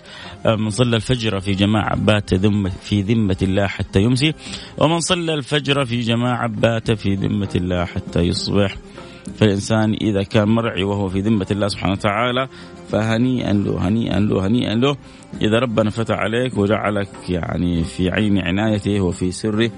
آه 0.46 0.56
من 0.56 0.70
صلى 0.70 0.96
الفجر 0.96 1.40
في 1.40 1.52
جماعة 1.52 1.96
بات 1.96 2.34
ذمة 2.34 2.70
في 2.70 3.02
ذمة 3.02 3.38
الله 3.42 3.68
حتى 3.68 4.02
يمسي. 4.02 4.34
ومن 4.78 5.00
صلى 5.00 5.34
الفجر 5.34 5.86
في 5.86 6.00
جماعة 6.00 6.48
بات 6.48 6.92
في 6.92 7.16
ذمة 7.16 7.50
الله 7.56 7.86
حتى 7.86 8.20
يصبح. 8.20 8.76
فالإنسان 9.38 9.94
إذا 10.02 10.24
كان 10.24 10.48
مرعي 10.48 10.84
وهو 10.84 11.10
في 11.10 11.22
ذمة 11.22 11.48
الله 11.52 11.68
سبحانه 11.68 11.94
وتعالى 11.94 12.48
فهنيئا 12.92 13.54
له 13.54 13.88
هنيئا 13.88 14.20
له 14.20 14.48
هنيئا 14.48 14.76
له. 14.76 14.98
إذا 15.42 15.60
ربنا 15.60 15.90
فتح 15.90 16.16
عليك 16.16 16.58
وجعلك 16.58 17.10
يعني 17.30 17.84
في 17.84 18.10
عين 18.10 18.38
عنايته 18.38 19.02
وفي 19.02 19.32
سر 19.32 19.70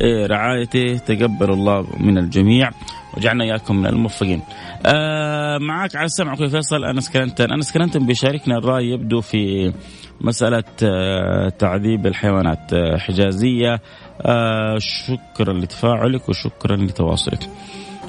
إيه، 0.00 0.26
رعايته 0.26 0.96
تقبل 0.96 1.50
الله 1.50 1.86
من 2.00 2.18
الجميع. 2.18 2.70
وجعلنا 3.16 3.44
إياكم 3.44 3.76
من 3.76 3.86
الموفقين. 3.86 4.42
آه 4.86 5.58
معك 5.58 5.96
على 5.96 6.04
السمع 6.04 6.34
أخوي 6.34 6.48
فيصل 6.48 6.84
أنس 6.84 7.10
كلنتن 7.10 7.52
أنس 7.52 7.72
كلنتن 7.72 8.06
بيشاركنا 8.06 8.58
الرأي 8.58 8.90
يبدو 8.90 9.20
في 9.20 9.72
مسألة 10.20 10.64
آه 10.82 11.48
تعذيب 11.48 12.06
الحيوانات. 12.06 12.72
آه 12.72 12.96
حجازية. 12.96 13.80
آه 14.22 14.78
شكرا 14.78 15.52
لتفاعلك 15.52 16.28
وشكرا 16.28 16.76
لتواصلك. 16.76 17.50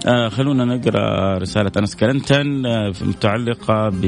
آه 0.08 0.30
خلونا 0.30 0.66
نقرأ 0.66 1.38
رسالة 1.38 1.72
أنس 1.78 1.96
كلنتن 1.96 2.66
آه 2.66 2.94
متعلقة 3.02 3.90
ب 3.90 4.06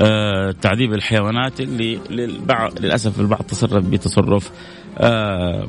آه 0.00 0.50
تعذيب 0.50 0.94
الحيوانات 0.94 1.60
اللي 1.60 1.98
للبعض 2.10 2.72
للأسف 2.80 3.20
البعض 3.20 3.42
تصرف 3.42 3.84
بتصرف 3.84 4.50
آه 4.98 5.68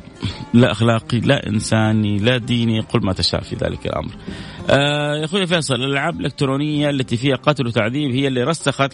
لا 0.54 0.72
أخلاقي 0.72 1.20
لا 1.20 1.46
إنساني 1.48 2.18
لا 2.18 2.36
ديني 2.36 2.80
قل 2.80 3.06
ما 3.06 3.12
تشاء 3.12 3.40
في 3.40 3.56
ذلك 3.56 3.86
الأمر. 3.86 4.10
آه 4.70 5.16
يا 5.16 5.24
أخوي 5.24 5.46
فيصل 5.46 5.74
الألعاب 5.74 6.20
الإلكترونية 6.20 6.90
التي 6.90 7.16
فيها 7.16 7.36
قتل 7.36 7.66
وتعذيب 7.66 8.10
هي 8.10 8.28
اللي 8.28 8.42
رسخت 8.44 8.92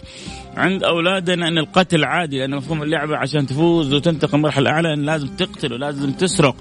عند 0.57 0.83
أولادنا 0.83 1.47
أن 1.47 1.57
القتل 1.57 2.03
عادي 2.03 2.39
لأن 2.39 2.55
مفهوم 2.55 2.83
اللعبة 2.83 3.17
عشان 3.17 3.45
تفوز 3.45 3.93
وتنتقل 3.93 4.39
مرحلة 4.39 4.69
أعلى 4.69 4.93
ان 4.93 5.05
لازم 5.05 5.27
تقتل 5.27 5.73
ولازم 5.73 6.11
تسرق 6.11 6.55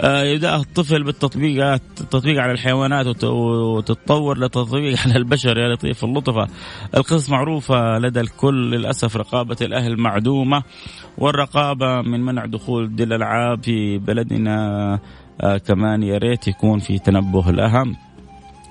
آه 0.00 0.22
يبدا 0.22 0.56
الطفل 0.56 1.02
بالتطبيقات 1.04 1.82
التطبيق 2.00 2.40
على 2.40 2.52
الحيوانات 2.52 3.24
وتتطور 3.24 4.38
لتطبيق 4.38 4.98
على 5.04 5.16
البشر 5.16 5.58
يا 5.58 5.74
لطيف 5.74 6.04
اللطفة 6.04 6.46
القصص 6.96 7.30
معروفة 7.30 7.98
لدى 7.98 8.17
الكل 8.20 8.70
للأسف 8.70 9.16
رقابة 9.16 9.56
الأهل 9.62 10.00
معدومة 10.00 10.62
والرقابة 11.18 12.02
من 12.02 12.20
منع 12.20 12.46
دخول 12.46 12.96
دي 12.96 13.02
الألعاب 13.02 13.62
في 13.64 13.98
بلدنا. 13.98 14.98
آه 15.40 15.56
كمان 15.58 16.02
يا 16.02 16.18
ريت 16.18 16.48
يكون 16.48 16.78
في 16.78 16.98
تنبه 16.98 17.50
الأهم. 17.50 17.96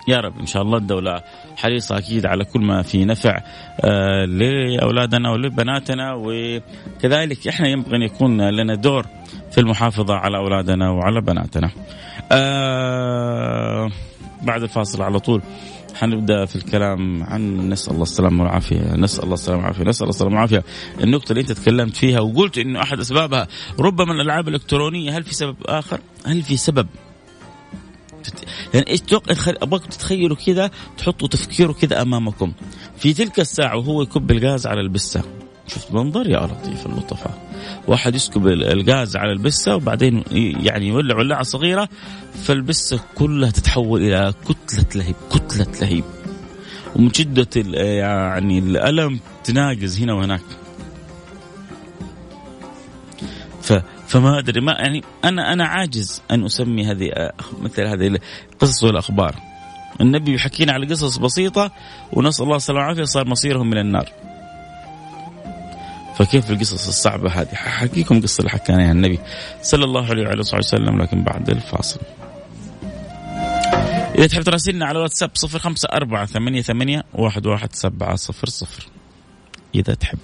يا 0.08 0.18
رب 0.20 0.40
إن 0.40 0.46
شاء 0.46 0.62
الله 0.64 0.78
الدولة 0.78 1.22
حريصة 1.58 1.98
أكيد 1.98 2.26
على 2.26 2.46
كل 2.46 2.60
ما 2.62 2.82
في 2.82 3.06
نفع 3.06 3.42
آه 3.82 4.26
لأولادنا 4.26 5.32
ولبناتنا 5.32 6.14
وكذلك 6.14 7.48
إحنا 7.48 7.68
ينبغي 7.68 7.96
أن 7.96 8.02
يكون 8.02 8.50
لنا 8.50 8.76
دور 8.76 9.06
في 9.52 9.58
المحافظة 9.58 10.14
على 10.16 10.38
أولادنا 10.38 10.90
وعلى 10.90 11.22
بناتنا. 11.22 11.70
آه 12.32 13.90
بعد 14.44 14.64
الفاصل 14.64 15.02
على 15.02 15.20
طول. 15.20 15.42
حنبدأ 16.00 16.46
في 16.46 16.56
الكلام 16.56 17.24
عن 17.24 17.70
نسأل 17.70 17.94
الله 17.94 18.04
السلامة 18.04 18.44
والعافية، 18.44 18.96
نسأل 18.96 19.24
الله 19.24 19.34
السلامة 19.34 19.62
والعافية، 19.62 19.84
نسأل 19.84 20.04
الله 20.04 20.16
السلامة 20.16 20.34
والعافية. 20.34 20.64
النقطة 21.04 21.32
اللي 21.32 21.42
انت 21.42 21.52
تكلمت 21.52 21.96
فيها 21.96 22.20
وقلت 22.20 22.58
انه 22.58 22.82
أحد 22.82 23.00
أسبابها 23.00 23.48
ربما 23.80 24.14
الألعاب 24.14 24.48
الإلكترونية، 24.48 25.18
هل 25.18 25.24
في 25.24 25.34
سبب 25.34 25.56
آخر؟ 25.66 26.00
هل 26.26 26.44
في 26.44 26.58
سبب؟ 26.58 26.88
يعني 28.74 28.90
إيش 28.90 29.02
أبغاك 29.48 29.86
تتخيلوا 29.86 30.36
كذا 30.36 30.72
تحطوا 30.98 31.28
تفكيره 31.28 31.72
كذا 31.72 32.02
أمامكم. 32.02 32.52
في 32.98 33.14
تلك 33.14 33.40
الساعة 33.40 33.78
وهو 33.78 34.02
يكب 34.02 34.32
الغاز 34.32 34.68
على 34.68 34.82
البسة. 34.82 35.24
شفت 35.68 35.92
منظر 35.92 36.30
يا 36.30 36.40
لطيف 36.40 36.86
اللطفاء 36.86 37.48
واحد 37.88 38.16
يسكب 38.16 38.48
الغاز 38.48 39.16
على 39.16 39.32
البسة 39.32 39.76
وبعدين 39.76 40.24
يعني 40.64 40.88
يولع 40.88 41.18
ولاعة 41.18 41.44
صغيرة 41.44 41.90
فالبسة 42.44 43.00
كلها 43.16 43.52
تتحول 43.52 44.02
إلى 44.02 44.34
كتلة 44.46 44.86
لهيب 44.96 45.16
كتلة 45.32 45.68
لهيب. 45.82 46.04
ومن 46.96 47.14
شده 47.14 47.48
يعني 47.76 48.60
الألم 48.60 49.20
تناقز 49.44 50.02
هنا 50.02 50.14
وهناك. 50.14 50.42
ف 53.62 53.74
فما 54.08 54.40
أدري 54.40 54.62
ما 54.62 54.72
يعني 54.72 55.04
أنا 55.26 55.54
أنا 55.54 55.68
عاجز 55.68 56.22
أن 56.32 56.46
أسمي 56.46 56.86
هذه 56.86 57.32
مثل 57.62 57.82
هذه 57.82 58.20
القصص 58.54 58.84
والأخبار. 58.84 59.36
النبي 60.02 60.34
يحكينا 60.34 60.74
على 60.74 60.88
قصص 60.88 61.18
بسيطة 61.18 61.72
ونسأل 62.14 62.46
الله 62.46 62.56
السلامة 62.56 62.82
والعافية 62.82 63.04
صار 63.04 63.28
مصيرهم 63.28 63.70
من 63.70 63.78
النار. 63.78 64.27
فكيف 66.18 66.52
القصص 66.52 66.88
الصعبة 66.88 67.30
هذه؟ 67.30 67.56
حكيكم 67.56 68.22
قصة 68.22 68.40
اللي 68.40 68.50
حكانا 68.50 68.92
النبي 68.92 69.20
صلى 69.62 69.86
الله 69.86 70.10
عليه 70.10 70.24
وعلى 70.24 70.44
صحبه 70.44 70.58
وسلم 70.58 71.02
لكن 71.02 71.24
بعد 71.24 71.50
الفاصل. 71.50 72.00
إذا 74.18 74.28
تحب 74.28 74.42
تراسلنا 74.42 74.86
على 74.86 75.00
واتساب 75.00 75.32
صفر 75.34 75.60
خمسة 75.60 75.90
أربعة 75.94 76.26
ثمانية 76.26 76.62
ثمانية 76.62 77.04
واحد 77.14 77.46
واحد 77.46 77.76
سبعة 77.76 78.16
صفر 78.16 78.50
صفر. 78.50 78.88
إذا 79.76 79.94
تحب. 79.94 80.18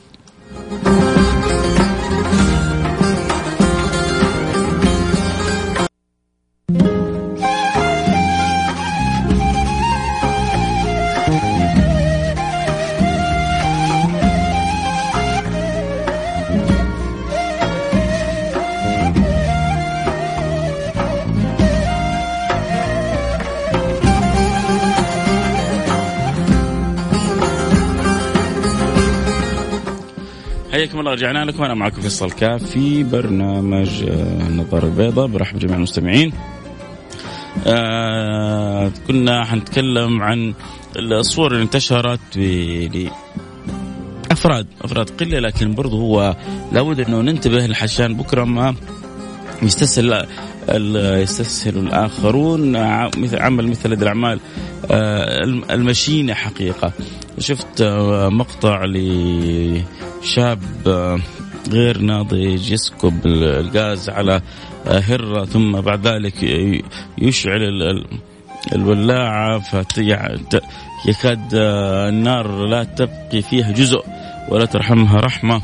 حياكم 30.93 31.07
الله 31.07 31.11
رجعنا 31.11 31.45
لكم 31.45 31.63
أنا 31.63 31.73
معكم 31.73 32.01
فيصل 32.01 32.31
كاف 32.31 32.63
في 32.63 33.03
برنامج 33.03 34.03
آه، 34.03 34.47
النظاره 34.47 34.85
البيضاء 34.85 35.27
برحب 35.27 35.59
جميع 35.59 35.75
المستمعين. 35.75 36.33
آه 37.67 38.91
كنا 39.07 39.45
حنتكلم 39.45 40.21
عن 40.21 40.53
الصور 40.95 41.51
اللي 41.51 41.63
انتشرت 41.63 42.19
افراد 44.31 44.67
أفراد 44.81 45.09
قلة 45.09 45.39
لكن 45.39 45.75
برضه 45.75 45.97
هو 45.97 46.35
لابد 46.71 46.99
أنه 46.99 47.21
ننتبه 47.21 47.77
عشان 47.81 48.13
بكرة 48.13 48.43
ما 48.43 48.75
يستسهل 49.61 50.27
يستسهل 51.21 51.77
الآخرون 51.77 52.71
مثل 53.17 53.39
عمل 53.39 53.67
مثل 53.67 53.93
هذه 53.93 54.01
الأعمال. 54.01 54.39
آه، 54.91 55.43
المشينة 55.71 56.33
حقيقة. 56.33 56.93
شفت 57.39 57.81
آه، 57.81 58.29
مقطع 58.29 58.85
لشاب 58.85 60.59
آه، 60.87 61.19
غير 61.71 61.97
ناضج 61.97 62.71
يسكب 62.71 63.25
الغاز 63.25 64.09
على 64.09 64.41
هرة 64.85 65.45
ثم 65.45 65.81
بعد 65.81 66.07
ذلك 66.07 66.43
يشعل 67.17 67.61
الولاعة 68.73 69.61
يكاد 71.07 71.49
النار 71.53 72.65
لا 72.65 72.83
تبقي 72.83 73.41
فيها 73.41 73.71
جزء 73.71 74.03
ولا 74.49 74.65
ترحمها 74.65 75.19
رحمة. 75.19 75.61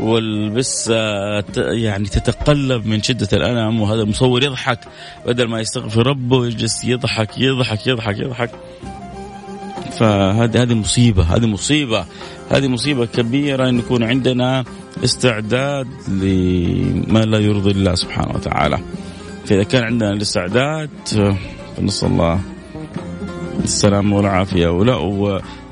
والبس 0.00 0.88
يعني 1.56 2.04
تتقلب 2.08 2.86
من 2.86 3.02
شدة 3.02 3.28
الألم 3.32 3.80
وهذا 3.80 4.02
المصور 4.02 4.44
يضحك 4.44 4.78
بدل 5.26 5.48
ما 5.48 5.60
يستغفر 5.60 6.06
ربه 6.06 6.46
يجلس 6.46 6.84
يضحك 6.84 7.38
يضحك 7.38 7.86
يضحك 7.86 8.18
يضحك. 8.18 8.50
فهذه 9.98 10.62
هذه 10.62 10.74
مصيبة 10.74 11.22
هذه 11.22 11.46
مصيبة 11.46 12.04
هذه 12.50 12.68
مصيبة 12.68 13.06
كبيرة 13.06 13.68
أن 13.68 13.78
يكون 13.78 14.02
عندنا 14.02 14.64
استعداد 15.04 15.86
لما 16.08 17.24
لا 17.24 17.38
يرضي 17.38 17.70
الله 17.70 17.94
سبحانه 17.94 18.34
وتعالى. 18.34 18.78
فإذا 19.46 19.62
كان 19.62 19.84
عندنا 19.84 20.10
الاستعداد 20.10 20.90
فنسأل 21.76 22.08
الله 22.08 22.40
السلامة 23.64 24.16
والعافية. 24.16 24.68
ولا 24.68 24.94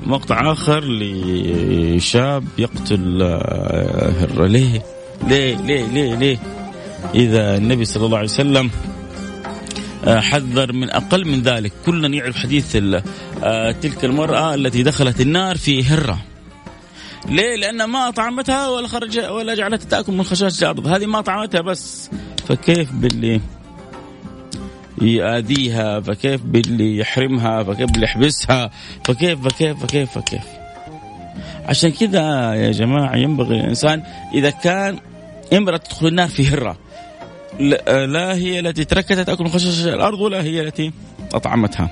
ومقطع 0.07 0.53
آخر 0.53 0.85
لشاب 0.85 2.45
يقتل 2.59 3.23
هرة. 4.21 4.47
ليه؟ 4.47 4.83
ليه؟ 5.29 5.57
ليه؟ 5.57 5.87
ليه؟ 5.87 6.15
ليه؟ 6.15 6.39
إذا 7.15 7.57
النبي 7.57 7.85
صلى 7.85 8.07
الله 8.07 8.19
عليه 8.19 8.29
وسلم 8.29 8.71
آه، 10.07 10.21
حذر 10.21 10.73
من 10.73 10.91
أقل 10.91 11.25
من 11.25 11.43
ذلك 11.43 11.73
كلنا 11.87 12.09
يعرف 12.09 12.37
حديث 12.37 12.77
آه، 13.43 13.73
تلك 13.73 14.05
المرأة 14.05 14.55
التي 14.55 14.83
دخلت 14.83 15.21
النار 15.21 15.57
في 15.57 15.85
هرة. 15.85 16.19
ليه؟ 17.29 17.57
لأن 17.57 17.85
ما 17.85 18.09
أطعمتها 18.09 18.69
ولا 18.69 18.89
خرج 18.89 19.19
ولا 19.19 19.55
جعلتها 19.55 19.89
تأكل 19.89 20.13
من 20.13 20.25
خشاش 20.25 20.63
الأرض 20.63 20.87
هذه 20.87 21.07
ما 21.07 21.19
أطعمتها 21.19 21.61
بس. 21.61 22.11
فكيف 22.49 22.93
باللي 22.93 23.41
يؤذيها 25.03 26.01
فكيف 26.01 26.41
باللي 26.43 26.99
يحرمها 26.99 27.63
فكيف 27.63 27.91
باللي 27.91 28.05
يحبسها 28.05 28.71
فكيف 29.05 29.49
فكيف 29.49 29.83
فكيف 29.83 30.19
فكيف. 30.19 30.45
عشان 31.67 31.91
كذا 31.91 32.55
يا 32.55 32.73
جماعة 32.73 33.17
ينبغي 33.17 33.61
الإنسان 33.61 34.03
إذا 34.35 34.51
كان 34.51 34.99
امرأة 35.53 35.77
تدخل 35.77 36.07
النار 36.07 36.29
في 36.29 36.49
هرة 36.49 36.77
لا 37.61 38.35
هي 38.35 38.61
التي 38.61 38.85
تركتها 38.85 39.23
تأكل 39.23 39.49
خشاش 39.49 39.87
الأرض 39.87 40.21
ولا 40.21 40.43
هي 40.43 40.61
التي 40.61 40.93
أطعمتها. 41.35 41.91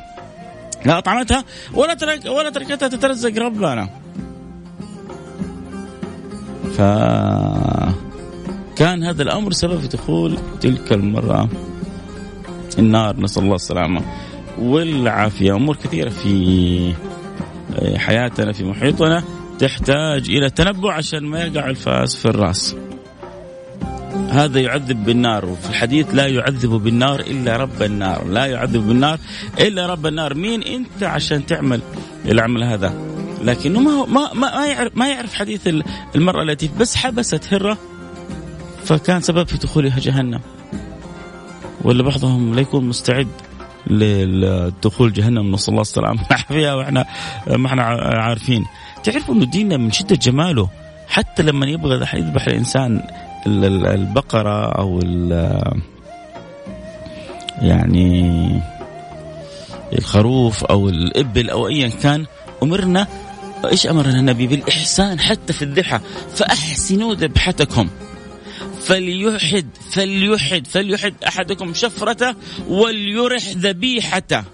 لا 0.86 0.98
أطعمتها 0.98 1.44
ولا 1.74 1.94
ترك 1.94 2.24
ولا 2.26 2.50
تركتها 2.50 2.88
تترزق 2.88 3.38
ربنا. 3.38 3.88
ف 6.76 6.80
كان 8.76 9.04
هذا 9.04 9.22
الأمر 9.22 9.52
سبب 9.52 9.80
في 9.80 9.88
دخول 9.88 10.38
تلك 10.60 10.92
المرأة. 10.92 11.48
النار 12.78 13.20
نسأل 13.20 13.42
الله 13.42 13.54
السلامة 13.54 14.02
والعافية. 14.58 15.56
أمور 15.56 15.76
كثيرة 15.76 16.10
في 16.10 16.92
حياتنا 17.96 18.52
في 18.52 18.64
محيطنا 18.64 19.22
تحتاج 19.58 20.30
إلى 20.30 20.50
تنبؤ 20.50 20.90
عشان 20.90 21.24
ما 21.24 21.44
يقع 21.44 21.66
الفاس 21.66 22.16
في 22.16 22.24
الرأس. 22.24 22.76
هذا 24.30 24.60
يعذب 24.60 25.04
بالنار 25.04 25.46
وفي 25.46 25.70
الحديث 25.70 26.14
لا 26.14 26.26
يعذب 26.26 26.70
بالنار 26.70 27.20
إلا 27.20 27.56
رب 27.56 27.82
النار. 27.82 28.26
لا 28.26 28.46
يعذب 28.46 28.86
بالنار 28.88 29.18
إلا 29.60 29.86
رب 29.86 30.06
النار. 30.06 30.34
مين 30.34 30.62
أنت 30.62 31.02
عشان 31.02 31.46
تعمل 31.46 31.80
العمل 32.24 32.64
هذا؟ 32.64 32.94
لكنه 33.42 33.80
ما 33.80 34.06
ما 34.06 34.32
ما 34.34 34.66
يعرف 34.66 34.96
ما 34.96 35.08
يعرف 35.08 35.34
حديث 35.34 35.68
المرأة 36.16 36.42
التي 36.42 36.70
بس 36.80 36.96
حبست 36.96 37.54
هرة 37.54 37.78
فكان 38.84 39.20
سبب 39.20 39.46
في 39.46 39.58
دخولها 39.58 39.98
جهنم. 39.98 40.40
ولا 41.84 42.02
بعضهم 42.02 42.54
لا 42.54 42.60
يكون 42.60 42.84
مستعد 42.84 43.28
لدخول 43.86 45.12
جهنم 45.12 45.52
نسأل 45.52 45.68
الله 45.68 45.82
السلامه 45.82 46.22
والعافية 46.30 46.76
وإحنا 46.76 47.06
ما 47.46 47.66
إحنا 47.66 47.82
عارفين. 47.82 48.64
تعرفوا 49.04 49.34
إنه 49.34 49.44
ديننا 49.44 49.76
من 49.76 49.92
شدة 49.92 50.16
جماله؟ 50.16 50.68
حتى 51.08 51.42
لما 51.42 51.66
يبغى 51.66 52.06
يذبح 52.14 52.46
الإنسان 52.46 53.02
البقرة 53.46 54.72
أو 54.72 55.00
يعني 57.62 58.60
الخروف 59.98 60.64
أو 60.64 60.88
الإبل 60.88 61.50
أو 61.50 61.68
ايا 61.68 61.88
كان 61.88 62.26
أمرنا 62.62 63.06
إيش 63.64 63.86
أمرنا 63.86 64.18
النبي 64.18 64.46
بالإحسان 64.46 65.20
حتى 65.20 65.52
في 65.52 65.62
الذبحة. 65.62 66.00
فأحسنوا 66.34 67.14
ذبحتكم. 67.14 67.88
فليحد 68.84 69.66
فليحد 69.90 70.66
فليحد 70.66 71.14
أحدكم 71.28 71.74
شفرته 71.74 72.34
وليرح 72.68 73.48
ذبيحته. 73.48 74.44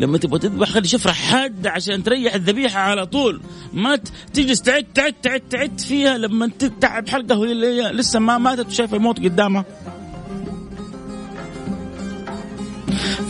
لما 0.00 0.18
تبغى 0.18 0.38
تذبح 0.38 0.68
خلي 0.68 0.88
شفرة 0.88 1.12
حادة 1.12 1.70
عشان 1.70 2.02
تريح 2.02 2.34
الذبيحة 2.34 2.80
على 2.80 3.06
طول. 3.06 3.40
ما 3.72 3.98
تجلس 4.34 4.62
تعد 4.62 4.86
تعد 4.94 5.14
تعد 5.22 5.40
تعد 5.40 5.80
فيها. 5.80 6.18
لما 6.18 6.50
تتعب 6.58 7.08
حلقة 7.08 7.38
وهي 7.38 7.54
لسه 7.92 8.18
ما 8.18 8.38
ماتت 8.38 8.66
وشايف 8.66 8.94
الموت 8.94 9.18
قدامها. 9.18 9.64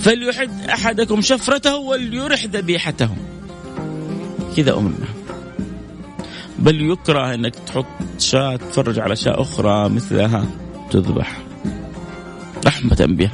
فليحد 0.02 0.70
أحدكم 0.70 1.20
شفرته 1.20 1.76
وليرح 1.76 2.44
ذبيحته. 2.44 3.10
كذا 4.56 4.74
امرنا 4.74 5.17
بل 6.58 6.90
يكره 6.90 7.34
أنك 7.34 7.54
تحط 7.54 7.86
شاة 8.18 8.56
تتفرج 8.56 8.98
على 8.98 9.16
شاة 9.16 9.40
أخرى 9.40 9.88
مثلها 9.88 10.44
تذبح. 10.90 11.36
رحمة 12.66 12.96
بها. 13.00 13.32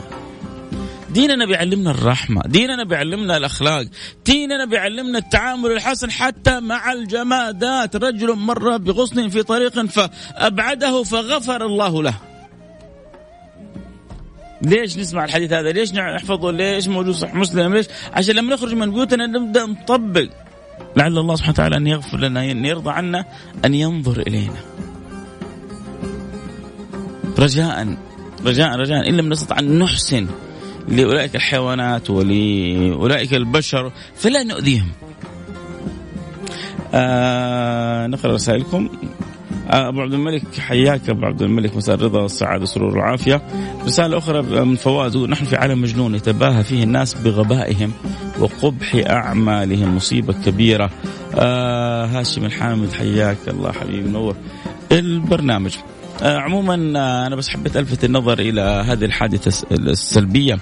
ديننا 1.11 1.47
بيعلمنا 1.47 1.91
الرحمة 1.91 2.43
ديننا 2.47 2.85
بيعلمنا 2.85 3.37
الأخلاق 3.37 3.87
ديننا 4.27 4.65
بيعلمنا 4.65 5.19
التعامل 5.19 5.73
الحسن 5.73 6.11
حتى 6.11 6.61
مع 6.61 6.93
الجمادات. 6.93 7.97
رجل 7.97 8.37
مر 8.37 8.77
بغصن 8.77 9.29
في 9.29 9.43
طريق 9.43 9.87
فأبعده 9.87 11.03
فغفر 11.03 11.67
الله 11.67 12.03
له. 12.03 12.15
ليش 14.63 14.99
نسمع 14.99 15.25
الحديث 15.25 15.53
هذا؟ 15.53 15.73
ليش 15.73 15.93
نحفظه؟ 15.93 16.51
ليش 16.51 16.89
موجود 16.89 17.15
صح 17.15 17.35
مسلم؟ 17.35 17.75
ليش؟ 17.75 17.87
عشان 18.13 18.35
لما 18.35 18.55
نخرج 18.55 18.75
من 18.75 18.91
بيوتنا 18.91 19.27
نبدأ 19.27 19.67
نطبق. 19.67 20.29
لعل 20.97 21.19
الله 21.19 21.35
سبحانه 21.35 21.53
وتعالى 21.53 21.77
أن 21.77 21.87
يغفر 21.87 22.19
لنا 22.19 22.51
أن 22.51 22.65
يرضى 22.65 22.91
عنا 22.91 23.25
أن 23.65 23.75
ينظر 23.75 24.21
إلينا. 24.21 24.61
رجاء 27.39 27.97
رجاء 28.47 28.77
رجاء. 28.77 29.09
إن 29.09 29.17
لم 29.17 29.29
نستطع 29.29 29.59
أن 29.59 29.79
نحسن 29.79 30.27
لأولئك 30.89 31.37
الحيوانات 31.37 32.11
ولأولئك 32.11 33.35
البشر 33.35 33.93
فلا 34.17 34.43
نؤذيهم. 34.43 34.89
آه 36.95 38.07
نقرأ 38.07 38.35
رسائلكم. 38.35 38.89
أبو 39.71 40.01
عبد 40.01 40.15
الملك 40.15 40.59
حياك 40.59 41.11
أبو 41.11 41.27
عبد 41.27 41.43
الملك 41.43 41.77
مساء 41.77 41.95
الرضا 41.95 42.21
والسعاده 42.21 42.61
والسرور 42.61 42.93
والعافية. 42.93 43.43
رسالة 43.85 44.19
أخرى 44.19 44.43
من 44.43 44.77
فواز 44.77 45.17
نحن 45.17 45.45
في 45.45 45.57
عالم 45.57 45.83
مجنون 45.83 46.15
يتباهى 46.15 46.65
فيه 46.65 46.85
الناس 46.85 47.15
بغبائهم 47.15 47.93
وقبح 48.41 48.95
أعمالهم 49.11 49.97
مصيبة 49.97 50.35
كبيرة. 50.47 50.91
آه 51.35 52.07
هاشم 52.07 52.45
الحامد 52.45 52.93
حياك 52.93 53.39
الله 53.49 53.73
حبيبي 53.73 54.09
نور 54.11 54.37
البرنامج. 54.93 55.77
آه 56.23 56.39
عموما 56.39 56.75
آه 56.75 57.27
أنا 57.27 57.37
بس 57.37 57.49
حبيت 57.49 57.77
ألفت 57.77 58.05
النظر 58.05 58.39
إلى 58.39 58.61
هذه 58.61 59.05
الحادثة 59.05 59.67
السلبية 59.73 60.59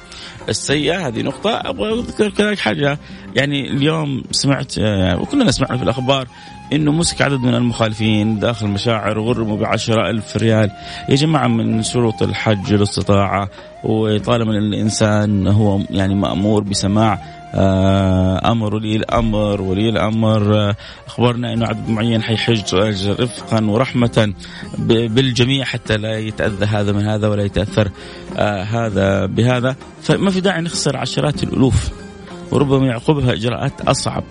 السيئة 0.49 1.07
هذه 1.07 1.23
نقطة 1.23 1.51
أبغى 1.51 1.93
أذكر 2.01 2.29
كذلك 2.29 2.59
حاجة 2.59 2.99
يعني 3.37 3.71
اليوم 3.71 4.23
سمعت 4.31 4.75
آه 4.79 5.21
وكلنا 5.21 5.51
سمعنا 5.51 5.77
في 5.77 5.83
الأخبار 5.83 6.27
إنه 6.73 6.93
مسك 6.93 7.23
عدد 7.23 7.41
من 7.41 7.55
المخالفين 7.55 8.39
داخل 8.39 8.67
المشاعر 8.67 9.19
وغرموا 9.19 9.57
بعشرة 9.57 10.11
ألف 10.11 10.37
ريال. 10.37 10.71
يا 11.09 11.15
جماعة 11.15 11.47
من 11.47 11.83
شروط 11.83 12.23
الحج 12.23 12.73
الاستطاعة 12.73 13.49
وطالما 13.85 14.53
الإنسان 14.53 15.47
هو 15.47 15.81
يعني 15.91 16.15
مأمور 16.15 16.63
بسماع 16.63 17.19
آه، 17.55 18.53
أمر 18.53 18.75
ولي 18.75 18.97
الأمر 18.97 19.63
ولي 19.63 19.89
الأمر 19.89 20.55
آه، 20.57 20.77
أخبرنا 21.07 21.53
إنه 21.53 21.67
عدد 21.67 21.89
معين 21.89 22.23
حيحج 22.23 22.75
رفقا 23.21 23.65
ورحمة 23.65 24.35
بالجميع 24.89 25.65
حتى 25.65 25.97
لا 25.97 26.19
يتأذى 26.19 26.67
هذا 26.67 26.93
من 26.93 27.07
هذا 27.07 27.29
ولا 27.29 27.43
يتأثر 27.43 27.91
آه، 28.37 28.63
هذا 28.63 29.27
بهذا. 29.27 29.77
فما 30.03 30.31
في 30.31 30.41
داعي 30.41 30.61
نخسر 30.61 30.97
عشرات 30.97 31.43
الألوف 31.43 31.91
وربما 32.51 32.87
يعقبها 32.87 33.33
إجراءات 33.33 33.81
أصعب. 33.81 34.25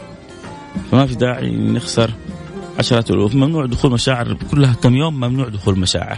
فما 0.92 1.06
في 1.06 1.16
داعي 1.16 1.56
نخسر 1.56 2.12
عشرات 2.80 3.10
الألوف. 3.10 3.36
ممنوع 3.36 3.66
دخول 3.66 3.92
مشاعر 3.92 4.34
كلها 4.52 4.74
كم 4.74 4.96
يوم 4.96 5.16
ممنوع 5.16 5.48
دخول 5.50 5.80
مشاعر. 5.80 6.18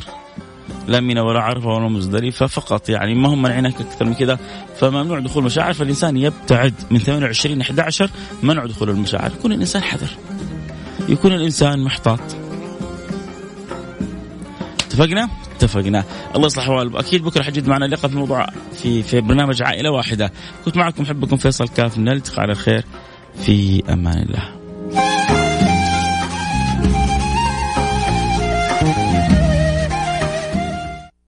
لا 0.87 0.99
منى 0.99 1.19
ولا 1.19 1.39
عرفه 1.39 1.67
ولا 1.67 1.87
مزدلفه 1.87 2.47
فقط 2.47 2.89
يعني 2.89 3.15
ما 3.15 3.33
هم 3.33 3.41
منعينك 3.41 3.81
أكثر 3.81 4.05
من 4.05 4.13
كذا. 4.13 4.39
فممنوع 4.79 5.19
دخول 5.19 5.43
مشاعر 5.43 5.73
فالإنسان 5.73 6.17
يبتعد 6.17 6.73
من 6.91 6.99
28 6.99 7.61
11 7.61 8.09
منع 8.43 8.65
دخول 8.65 8.89
المشاعر. 8.89 9.31
يكون 9.39 9.51
الإنسان 9.51 9.81
حذر. 9.81 10.09
يكون 11.09 11.33
الإنسان 11.33 11.83
محتاط. 11.83 12.19
اتفقنا؟ 14.79 15.29
اتفقنا. 15.55 16.03
الله 16.35 16.45
يصلح 16.45 16.63
احوالكم 16.63 16.97
أكيد 16.97 17.23
بكرة 17.23 17.43
حجد 17.43 17.67
معنا 17.67 17.85
لقاء 17.85 18.11
في 18.11 18.17
موضوع 18.17 18.47
في 18.73 19.03
في 19.03 19.21
برنامج 19.21 19.63
عائلة 19.63 19.91
واحدة. 19.91 20.31
كنت 20.65 20.77
معكم 20.77 21.05
حبكم 21.05 21.37
فيصل 21.37 21.67
كاف. 21.67 21.97
نلتقي 21.97 22.41
على 22.41 22.55
خير. 22.55 22.83
في 23.35 23.83
أمان 23.93 24.17
الله. 24.17 24.62